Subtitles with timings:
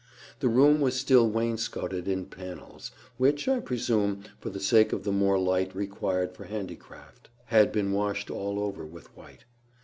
[0.39, 5.11] The room was still wainscotted in panels, which, I presume, for the sake of the
[5.11, 9.45] more light required for handicraft, had been washed all over with white.